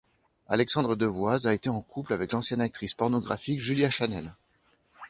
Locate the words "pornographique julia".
2.95-3.91